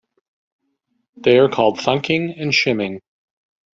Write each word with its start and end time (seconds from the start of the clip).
They 1.15 1.37
are 1.37 1.47
called 1.47 1.77
thunking 1.77 2.33
and 2.41 2.51
shimming. 2.51 3.01